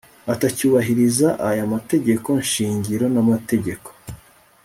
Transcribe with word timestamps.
atacyubahiriza 0.33 1.27
aya 1.49 1.63
mategeko 1.73 2.29
shingiro 2.51 3.05
n 3.13 3.15
amategeko 3.23 3.89